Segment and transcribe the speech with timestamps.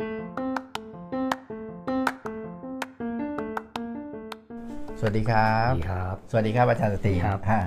[5.04, 7.62] วัสดีครับ สวัสดีครับ สวัสดีครับอาจารย์สตรีครับฮะ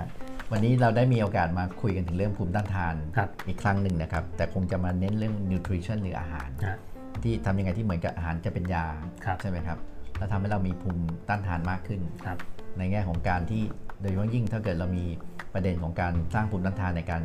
[0.51, 6.77] วันนี้เราได้มีโอกาสมาคุยกันถึงเรื่องภูมิต้านทานครับอีกครั้งหนึ่งนะครับ แต่คงจะมาเน้นเรื่อง nutrition หรืออาหารนะ
[7.23, 8.85] ที่ทำยังไงที่เหมือนกับอาหารจะเป็นยา
[9.25, 9.77] ครับใช่ไหมครับ
[10.17, 12.37] แล้วทำให้เรามีภูมิต้านทานมากขึ้นครับ
[12.77, 13.63] ในแง่ของการที่
[14.01, 15.05] โดยเฉพาะยิ่งถ้าเกิดเรามี
[15.53, 17.21] ประเด็นของการสร้างภูมิต้านทานในการ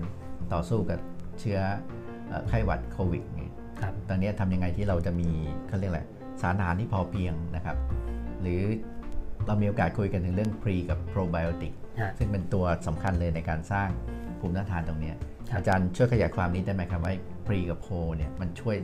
[0.53, 1.01] ต่อสู้กับ
[1.41, 1.59] เชื้อ
[2.29, 3.66] เอ่อไข้หวัดโควิดเนี่ยครับ
[4.09, 5.29] ตอนนี้ทำยังไงที่เราจะมี
[5.69, 6.03] เขาเรียกอะไร
[6.41, 7.77] สารอาหารที่พอเพียงนะครับ
[8.43, 8.63] หรือ
[9.47, 13.89] เรามีโอกาสคุยกันถึงเรื่อง pre กับ probiotic ฮะซึ่งเป็นตัวสำคัญเลยในการสร้าง
[14.41, 15.17] ภูมิต้านทานตรงเนี้ย
[15.51, 17.13] ครับอาจารย์ช่วยขยายความนี้ได้ไหมครับว่า
[17.47, 18.77] pre กับ pro เนี่ยมันช่วย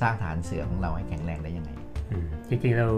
[0.00, 1.70] สร้างฐานเสือของเราให้แข็งแรงได้ยังไง
[2.10, 2.88] อืมจริงๆเรา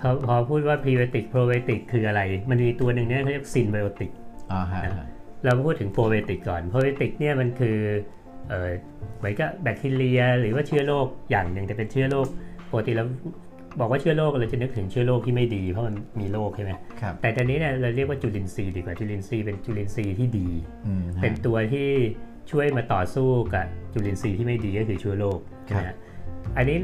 [0.00, 4.10] พอพอพูดว่า prebiotic probiotic คืออะไร มันมีตัวหนึ่งเนี่ยเขาเรียก synbiotic
[4.52, 5.08] อ่าฮะนะ
[5.44, 7.78] เราพูดถึง probiotic ก่อน probiotic เนี่ยมันคือ
[8.50, 8.70] เออ
[9.18, 12.26] เหมือนกับแบคทีเรีย หรือว่าเชื้อโรคอย่างหนึ่งแต่เป็นเชื้อโรค
[12.70, 13.04] ปกติเรา
[13.80, 20.48] บอกว่าเชื้อโรคเราจะนึกถึงเชื้อโรคที่ไม่ดีเพราะมันมีโรคใช่ไหมครับแต่ตอนนี้เนี่ยเราเรียกว่าจุลินทรีย์ดีกว่าจุลินทรีย์เป็นจุลินทรีย์ที่ดี
[20.86, 21.88] อืมฮะเป็นตัวที่
[22.50, 25.38] ช่วยมาต่อสู้กับจุลินทรีย์ที่ไม่ดีก็คือเชื้อโรค
[25.70, 25.94] ครับนะฮะ
[26.56, 26.76] อันนี้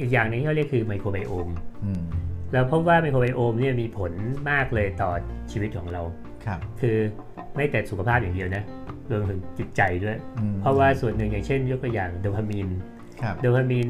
[0.00, 1.48] อีกอย่างหนึงที่เขาเรียกคือไมโครไบโอม
[1.84, 2.02] อืม
[2.52, 4.12] เราพบว่าไมโครไบโอมเนี่ยมีผล
[4.50, 5.10] มากเลยต่อ
[5.52, 6.02] ชีวิตของเรา
[6.46, 6.96] ครับคือ
[7.56, 8.62] ไม่แต่สุขภาพอย่างเดียวนะ
[9.10, 12.68] รวมถึงจิตใจด้วยอืมเพราะว่าส่วนหนึ่งอย่างเช่น ยกตัวอย่างโดพามีน
[13.22, 13.88] ครับโดพามีน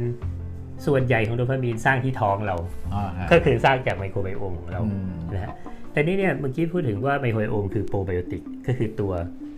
[0.87, 2.57] ส่วนใหญ่ของโดพามีนสร้างที่ท้องเรา
[2.95, 5.53] อ่าฮะก็คือสร้างจากไมโครไบโอมของเราอืมนะฮะ
[5.93, 9.13] แต่นี่เนี่ยเมื่อกี้พูดถึงว่าไมโครไบโอมคือโปรไบโอติกก็คือตัว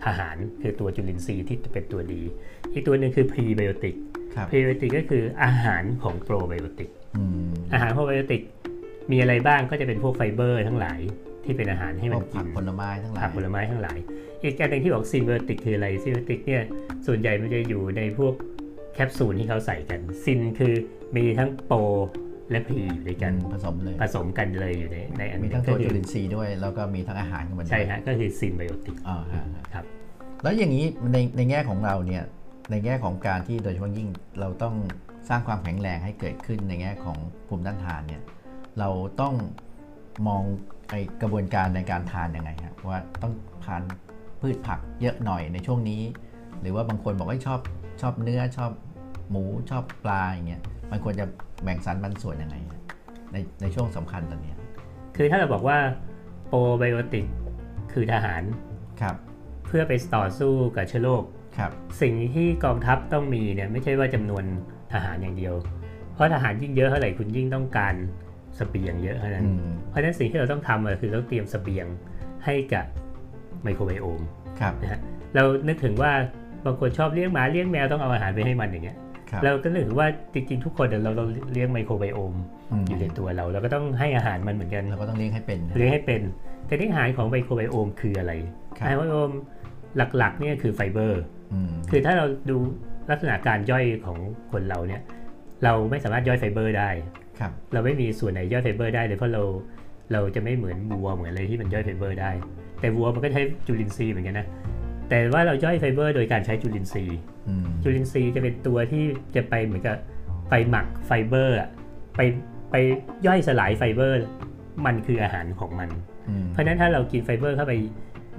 [0.05, 2.21] อาหารคือตัวจุลินทรีย์ที่เป็นตัวดี
[2.73, 3.95] อีกตัวหนึ่งคือพรีไบโอติก
[4.35, 8.41] ครับพรีไบโอติกก็คืออาหารของโปรไบโอติกอืมอาหารโปรไบโอติก
[9.11, 10.99] มีอะไรบ้างก็จะเป็นพวกไฟเบอร์ทั้งหลาย
[11.45, 13.97] ที่เป็นอาหารให้พมันกิผักผลไม้ทั้งหลายผักผลไม้ทั้งหลาย
[14.43, 16.63] อีกอันหนึ่งที่บอก synbiotic คืออะไร synbiotic เนี่ย
[17.05, 18.33] ส่วนใหญ่มันจะอยู่ในพวก
[18.93, 20.73] แคปซูลที่เขาใส่กัน syn คือ
[21.15, 21.77] มีทั้ง pro
[22.51, 29.43] และ pre อยู่ด้วยกันผสมเลยผสมกันเลยอยู่ในในอันมีนี้ทั้งตัวก็คืจุอลินทรีย์ด้วย แล้วก็มีทั้งอาหารของมันด้วยใช่ฮะก็คือ synbiotic อ่าฮะ
[29.73, 29.85] ครับ
[30.43, 32.23] แล้วอย่างนี้ในในแง่ของเราเนี่ย
[32.71, 34.07] ในแง่ของการที่โดยเฉพาะยิ่ง
[34.39, 34.75] เราต้อง
[35.29, 37.17] สร้างความแข็งแรงให้เกิดขึ้นในแง่ของ
[37.47, 38.21] ภูมิต้านทานเนี่ย
[38.79, 38.89] เรา
[39.21, 39.33] ต้อง
[40.27, 40.43] มอง
[40.89, 43.33] ไอกระบวนการในการทานยังไงครับว่าต้อง
[43.65, 43.81] ทาน
[44.41, 46.01] พืชผักเยอะหน่อยในช่วงนี้
[46.61, 47.59] หรือว่าบางคนบอกว่าชอบ
[48.01, 48.71] ชอบเนื้อชอบ
[49.29, 51.25] หมูชอบปลาอย่างเงี้ยมันควรจะ
[51.63, 52.79] แบ่งสรรปันส่วนยังไงฮะ
[53.31, 54.57] ในในช่วงสำคัญตอนเนี้ย
[55.15, 55.77] คือถ้าเราบอกว่า
[56.47, 57.25] โปรไบโอติก
[57.93, 58.43] คือทหาร
[59.01, 59.15] ครับ
[59.65, 61.23] เพื่อไปต่อสู้กับเชื้อโรค
[61.57, 61.71] ครับ
[62.01, 64.43] สิ่งที่กองทัพต้องมีเนี่ยไม่ใช่ว่าจำนวน
[64.93, 65.53] ทหารอย่างเดียว
[66.13, 67.93] เพราะทหารยิ่งเยอะเท่าไหร่คุณยิ่งต้องการ
[68.55, 71.87] เสบียงเยอะเท่านั้นอืมเพราะฉะนั้นสิ่งที่เราต้องทำอะคือเราเตรียมเสบียง
[72.45, 72.85] ให้กับ
[73.63, 74.21] ไมโครไบโอม
[74.59, 74.99] ครับนะฮะ
[75.35, 76.11] เรานึกถึงว่า
[76.65, 78.97] บางคนชอบเลี้ยงหมาเลี้ยงแมวต้องเอาอาหารไปให้มันอย่างเงี้ย
[79.31, 86.21] ครับเราก็นึกถึงว่าจริงๆทุกคนเนี่ยเราเราเลี้ยง microbiome อยู่ในตัวเราเราก็ต้องให้อาหารมันเหมือนกันเราก็ต้องเลี้ยงให้เป็นนะเลี้ยงให้เป็น
[86.67, 88.33] แต่ที่อาหารของ microbiome คืออะไร
[88.77, 89.31] ครับ microbiome
[90.17, 91.21] หลักๆเนี่ยคือไฟเบอร์
[91.53, 92.55] อืมคือถ้าเราดู
[93.11, 94.17] ลักษณะการย่อยของ
[94.51, 95.01] คนเราเนี่ย
[95.63, 96.89] เราไม่สามารถย่อยไฟเบอร์ได้
[97.39, 99.43] ครับเราไม่มีส่วนไหนย่อยไฟเบอร์ได้เลยเพราะเรา
[100.13, 102.31] เราจะไม่เหมือนวัวเหมือนอะไรที่มันย่อยไฟเบอร์ได้
[102.79, 104.47] แต่วัวมันก็ใช้จุลินทรีย์เหมือนกันนะ
[105.09, 109.03] แต่ว่าเราย่อยไฟเบอร์โดยการใช้จุลินทรีย์อืมจุลินทรีย์จะเป็นตัวที่
[109.35, 109.97] จะไปเหมือนกับ
[110.49, 111.69] ไปหมักไฟเบอร์อะ
[112.15, 112.21] ไป
[112.71, 112.75] ไป
[113.27, 114.17] ย่อยสลายไฟเบอร์
[114.85, 115.89] มันคืออาหารของมัน
[116.29, 117.73] อืมเพราะฉะนั้นถ้าเรากินไฟเบอร์เข้าไป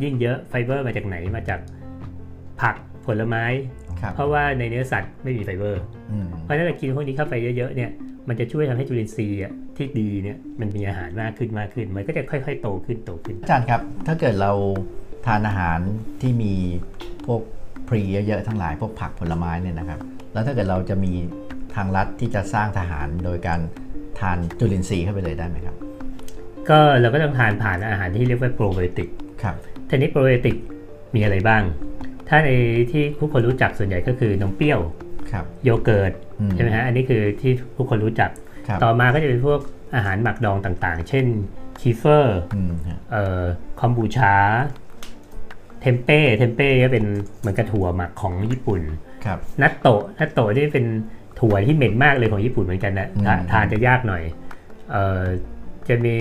[0.02, 1.60] ยิ่งเยอะไฟเบอร์มาจากไหนมาจาก
[2.60, 3.44] ผักผลไม้
[4.00, 7.90] ครับเพราะว่าในเนื้อสัตว์ไม่มีไฟเบอร์อืมเพราะฉะนั้นเรากินพวกนี้เข้าไปเยอะๆเนี่ย
[8.28, 14.52] มันจะช่วยทำให้จุลินทรีย์อะ ที่ดีเนี่ยมันมีอาหารมากขึ้นมากขึ้น มันก็จะค่อย ๆ โตขึ้นโตขึ้นอาจารย์ครับ ถ้าเกิดเรา
[15.26, 15.78] ทานอาหาร
[16.20, 16.54] ที่มี
[17.26, 17.40] พวก
[17.88, 20.00] พรีเยอะๆทั้งหลายพวกผักผลไม้เนี่ยนะครับ
[20.32, 21.12] แล้วถ้าเกิดเราจะมี
[21.74, 23.60] ทางลัดที่จะสร้างทหารโดยการ
[24.20, 25.76] ทานจุลินทรีย์เข้าไปเลยได้ไหมครับ
[26.68, 29.08] ก็เราก็ต้องทานผ่านอาหารที่เรียกว่าโปรไบโอติก
[29.42, 29.56] ครับ
[29.88, 30.56] ทีนี้โปรไบโอติก
[31.14, 31.62] มีอะไรบ้าง
[32.28, 32.50] ถ้าใน
[32.90, 34.80] ที่ทุกคนรู้จักส่วนใหญ่ก็คือนมเปรี้ยว
[35.32, 38.42] ครับโยเกิร์ตอืใช่ไหมฮะอันนี้คือที่ทุกคนรู้จักครับ
[38.82, 39.60] ต่อมาก็จะเป็นพวก
[39.94, 41.26] อาหารหมักดองต่างๆ เช่น
[41.80, 43.42] คีเฟอร์อืมฮะเอ่อ
[43.80, 44.34] คอมบูชา
[45.80, 47.04] เทมเป้ เทมเป้ก็เป็น
[47.38, 48.80] เหมือนกระถั่วหมักของญี่ปุ่น
[49.24, 50.86] ครับนัตโตะ นัตโตะนี่เป็น
[51.40, 54.22] ถั่วที่เหม็นมากเลยของญี่ปุ่นเหมือนกันนะอืมทาทานจะยากหน่อย
[54.90, 55.22] เอ่อ
[55.88, 56.16] จะมี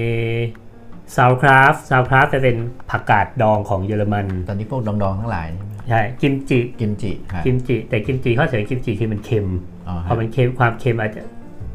[1.15, 2.55] sauerkraut sauerkraut จะเป็น
[2.89, 9.47] ผักกาดดองของเยอรมัน ตอนนี้พวกดองๆทั้งหลาย ใช่ไหมใช่กิมจิ กิมจิฮะกิมจิ แต่กิมจิข้อเสียของกิมจิคือมันเค็ม
[9.87, 11.21] อ๋อพฮะอมันเค็มความเค็มอาจจะ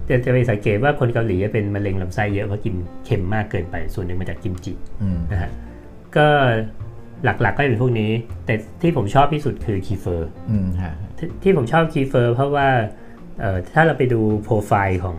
[0.08, 2.74] จะจะไปสังเกตว่าคนเกาหลีจะเป็นมะเร็งลำไส้เยอะเพราะกิน
[3.04, 4.72] เค็มมากเกินไป ส่วนหนึ่งมาจากกิมจิ
[5.02, 5.50] อืมนะฮะ
[6.16, 6.26] ก็
[7.24, 8.10] หลักๆก็จะเป็นพวกนี้
[8.46, 12.68] แต่ที่ผมชอบที่สุดคือคีเฟอร์อืมฮะที่ที่ผมชอบคีเฟอร์เพราะว่า
[13.40, 15.18] เอ่อถ้าเราไปดูโปรไฟล์ของ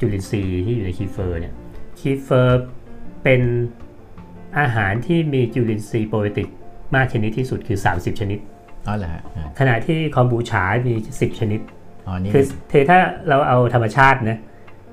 [0.00, 1.54] จุลินทรีย์ที่อยู่ในคีเฟอร์เนี่ย
[2.00, 2.62] คีเฟอร์
[3.22, 3.42] เป็น
[4.58, 6.48] อาหารที่มีจุลินทรีย์โปรไบโอติก
[6.94, 8.38] มากชนิดที่สุดคือ 30 ชนิด
[8.88, 11.60] อ๋อเหรอฮะอ่าขณะที่คอมบูชามี 10 ชนิด
[12.06, 12.98] อ๋อนี่คือแท้ถ้า
[13.28, 14.38] เราเอาธรรมชาตินะ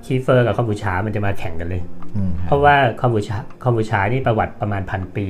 [0.05, 1.81] คีเฟอร์กับคอมบูชามันจะมาแข่งกันเลย
[2.29, 5.25] อืมฮะเพราะว่าคอมบูชาคอมบูชานี่ประวัติประมาณพันปี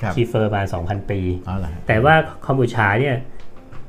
[0.00, 2.14] ครับคีเฟอร์ประมาณ2,000ปีอ๋อเหรอฮะแต่ว่า
[2.46, 3.16] คอมบูชาเนี่ย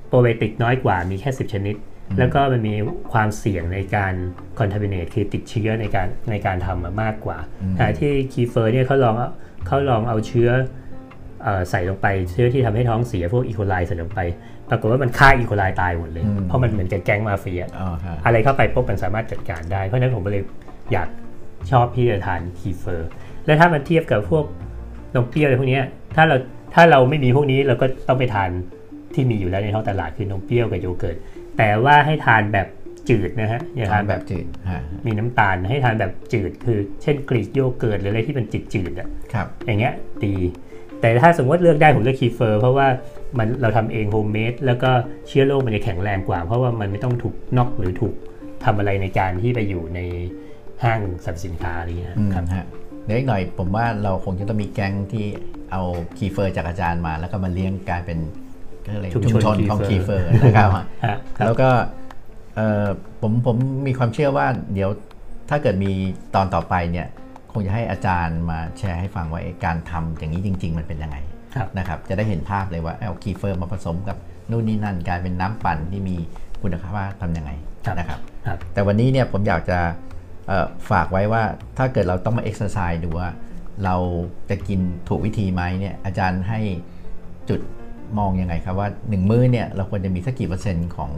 [0.07, 1.75] โปรไบโอติกน้อยกว่ามีแค่ 10 ชนิด
[2.19, 2.75] แล้วก็มันมี
[3.11, 4.13] ความเสี่ยงในการ
[4.59, 7.37] คอนท m มิเนตคือติดเชื้อในการในการทำมามากกว่า
[7.77, 9.29] ขณะที่คีเฟอร์เนี่ยเขาลองเอา
[9.67, 10.86] เขาลองเอาเชื้อเอ่อ
[11.69, 14.19] ใส่ลงไปเชื้อที่ทำให้ท้องเสียพวกอีโคไลใส่ลงไป
[14.69, 20.43] ปรากฏว่ามันฆ่าอีโคไลตายหมดเลย เพราะมันเหมือนกับแก๊งมาเฟียอ๋อฮะอะไรเข้าไปปุ๊บมันสามารถจัดการได้ เพราะฉะนั้นผมก็เลย
[20.93, 21.07] อยาก
[21.71, 23.09] ชอบที่จะทานคีเฟอร์
[23.45, 24.45] และถ้ามันเทียบกับพวก
[25.15, 25.83] นมเปรี้ยวอะไรพวกเนี้ย
[26.15, 26.37] ถ้าเรา
[26.73, 28.49] ถ้าเราไม่มีพวกนี้เราก็ต้องไปทาน
[29.13, 31.17] ที่มีอยู่แล้วในท้องตลาดคือนมเปรี้ยวกับโยเกิร์ต
[31.57, 32.67] แต่ว่าให้ทานแบบ
[33.09, 39.93] จืดนะฮะอย่าทานแบบแบบจืดฮะมีน้ำตาลให้ทานแบบจืดคือ เช่นกรีกโยเกิร์ตหรืออะไรที่มันจืดจืดๆอะครับอย่างเงี้ย
[40.25, 40.35] ดี
[41.01, 42.87] แต่ถ้าสมมติเลือกได้ผมเลือกคีเฟอร์เพราะว่า
[43.37, 44.89] มันเราทำเอง homemade แล้วก็
[45.27, 48.15] เชื้อโรคมันจะแข็งแรงกว่า เพราะว่ามันไม่ต้องถูกน็อกหรือถูก
[48.65, 49.99] ทำอะไรในการที่ไปอยู่ใน
[50.83, 52.65] ห้างสรรพสินค้าอะไรเงี้ยอืมครับฮะ
[53.05, 55.25] เดี๋ยวอีกหน่อยผมว่าเราคงจะต้องมีแก๊งที่
[55.71, 55.81] เอา
[56.17, 58.19] คีเฟอร์จากอาจารย์มา แล้วก็มาเลี้ยงกลายเป็น
[58.85, 60.69] ก็เลยกชุมชนชุมชนของคีคีเฟเฟออร์นะครับ
[61.05, 61.69] ฮะครับแล้วก็
[62.55, 62.85] เอ่อ
[63.21, 63.55] ผมผม
[63.87, 64.89] มีความเชื่อว่าเดี๋ยว
[65.49, 65.91] ถ้าเกิดมี
[66.35, 67.26] ตอนต่อไปเนี่ยค
[67.57, 71.17] งจะให้อาจารย์มาแชร์ให้ฟังว่าไอ้การทำอย่างนี้จริง ๆ มันเป็นยังไง
[71.55, 74.17] ครับนะครับจะได้เห็นภาพเลยว่าเอาคีเฟอร์มาผสมกับ
[74.51, 76.15] นู่นนี่นั่นกลายเป็นน้ำปั่นที่มี
[76.61, 77.51] คุณภาพทำยังไง
[77.85, 79.79] ครับนะครับครับ แต่วันนี้เนี่ยผมอยากจะ
[80.47, 81.43] เอ่อฝากไว้ว่า
[81.77, 83.29] ถ้าเกิดเราต้องมาเอ็กซ์ไซส์ดูว่า
[83.83, 83.95] เรา
[84.49, 86.59] จะกินถูกวิธีไหมเนี่ยอาจารย์ให้
[87.49, 87.59] จุด
[88.17, 91.11] มองยังไงครับว่าหนึ่งมื้อเนี่ยเราควรจะมีสักกี่เปอร์เซ็นต์ของ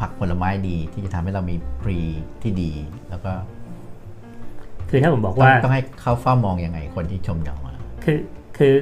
[0.00, 1.98] ผักผลไม้ดีที่จะทำให้เรามีพรี
[2.42, 2.72] ที่ดี
[3.10, 3.32] แล้วก็
[4.90, 7.74] คือถ้าผมบอกต้องว่าต้องให้เขาเฝ้ามองยังไงคนที่ชมเราอะ
[8.04, 8.18] คือ
[8.58, 8.72] คือ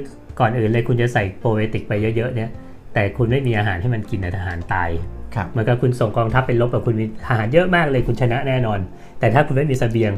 [0.40, 2.50] ก่อนอื่นเลยคุณจะใส่โปรไบโอติกไปเยอะๆเนี่ย
[2.94, 4.90] แต่คุณไม่มีอาหารให้มันกินอาหารตาย
[5.34, 8.78] ครับเหมือนกับคุณส่งกองทัพไปรบกับคุณมีอาหารเยอะมากเลยคุณชนะแน่นอน
[9.20, 10.12] แต่ถ้าคุณไม่มีเสบียง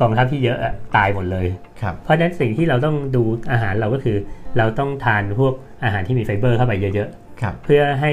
[0.00, 1.46] กองทัพที่เยอะอะตายหมดเลย
[1.80, 3.22] ครับเพราะฉะนั้นสิ่งที่เราต้องดู
[3.52, 4.16] อาหารเราก็คือ
[4.58, 7.08] เราต้องทานพวกอาหารที่มีไฟเบอร์เข้าไปเยอะ
[7.40, 8.12] ครับๆเพื่อให้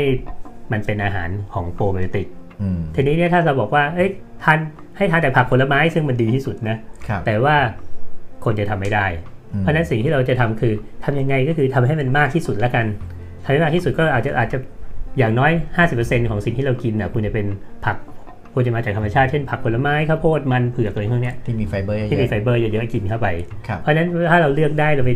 [0.71, 2.27] มันเป็นอาหารของโปรไบโอติก
[2.61, 4.09] อืมทีนี้เนี่ยถ้าเราบอกว่าเอ้ย
[4.43, 4.57] ทาน
[4.97, 7.55] ให้ทานแต่ผักผลไม้ซึ่งมันดีที่สุดนะครับ แต่ว่า
[8.45, 9.05] คนจะทำไม่ได้
[9.53, 10.73] อืมเพราะฉะนั้นสิ่งที่เราจะทำคือ
[11.03, 12.85] ทำยังไงก็คือทำให้มันมากที่สุดแล้วกัน
[13.43, 14.57] ทำให้มากที่สุดก็อาจจะอาจจะ
[15.17, 15.51] อย่างน้อย
[15.89, 17.45] 50%ของสิ่งที่เรากินน่ะควรจะเป็น
[17.85, 17.97] ผัก
[18.53, 25.11] ควรจะมาจากธรรมชาติเช่นผักผลไม้ข้าวโพดมันเผือกอะไรพวกเนี้ยที่มีไฟเบอร์เยอะที่มีไฟเบอร์เยอะๆกินเข้าไปๆครับเพราะฉะนั้นถ้าเราเลือกได้เราไป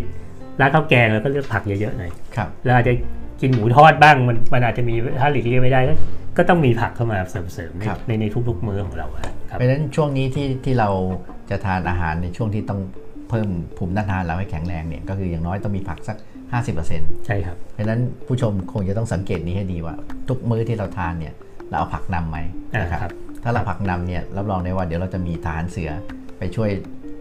[0.61, 2.93] ร้านข้าวแกงเราก็เลือกผักเยอะๆหน่อยครับเราอาจจะ
[3.41, 5.93] กินหมูทอดบ้างมันมันอาจจะมีถ้าหลีกเลี่ยงไม่ได้ก็
[6.37, 10.89] ก็ต้องมีผักเข้ามาเสริมๆในครับ ในในทุกๆมื้อของเราอะครับ เพราะฉะนั้นช่วงนี้ที่ที่เรา
[11.49, 12.79] จะทานอาหารในช่วงที่ต้อง
[13.29, 16.17] เพิ่มภูมิต้านทานเราให้แข็งแรงเนี่ยก็คืออย่างน้อยต้องมีผักสัก
[16.51, 16.87] 50%เพราะ
[17.25, 19.95] ใช่ครับ ฉะนั้นผู้ชมคงจะต้องสังเกตนี้ให้ดีว่า
[20.29, 21.33] ทุกมื้อที่เราทานเนี่ย
[21.69, 22.37] เราเอาผักนำไหม
[22.73, 25.91] อ่านะครับครับถ้าเราผักนำเนี่ยรับรองได้ว่าเดี๋ยวเราจะมีทหารเสือ
[26.37, 26.69] ไปช่วย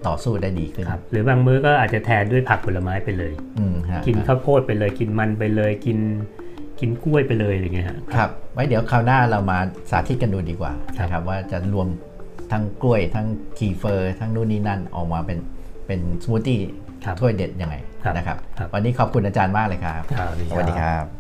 [0.07, 5.99] ต่อสู้ได้ดีขึ้นครับหรือบางมื้อก็อาจจะแทนด้วยผักผลไม้ไปเลยอืมฮะกินข้าวโพดไปเลย กินมันไปเลยกิน
[6.81, 9.59] กินกล้วยไปเลยอย่างเงี้ยฮะครับไว้เดี๋ยวคราวหน้าเรามา
[9.91, 11.89] สาธิตกันดูดีกว่าครับนะครับว่าจะรวม
[12.53, 13.27] ทั้งกล้วยทั้ง
[13.59, 15.39] คีเฟอร์ทั้งนู่นนี่นั่นออกมาเป็น
[15.87, 16.59] เป็นสมูทตี้
[17.05, 21.20] ครับถ้วยเด็ดยังไงครับนะครับครับ วันนี้ขอบคุณอาจารย์มากเลยครับครับสวัสดีครับ